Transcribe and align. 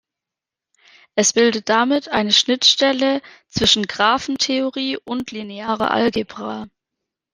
Es 1.13 1.31
bildet 1.33 1.69
damit 1.69 2.09
eine 2.09 2.31
Schnittstelle 2.31 3.21
zwischen 3.49 3.85
Graphentheorie 3.85 4.97
und 4.97 5.29
linearer 5.29 5.91
Algebra. 5.91 6.65